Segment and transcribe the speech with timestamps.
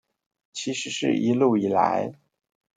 [0.51, 2.15] 其實是一路以來